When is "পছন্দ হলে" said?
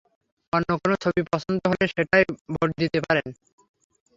1.31-1.85